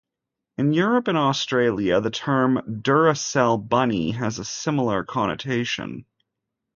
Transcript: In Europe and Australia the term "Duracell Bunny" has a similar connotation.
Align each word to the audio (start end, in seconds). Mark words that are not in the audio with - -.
In 0.57 0.73
Europe 0.73 1.07
and 1.09 1.15
Australia 1.19 2.01
the 2.01 2.09
term 2.09 2.57
"Duracell 2.81 3.57
Bunny" 3.59 4.09
has 4.13 4.39
a 4.39 4.43
similar 4.43 5.03
connotation. 5.03 6.07